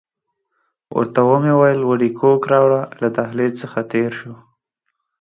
[0.97, 4.35] ورته ومې ویل وډکوک راوړه، له دهلیز څخه تېر شوو.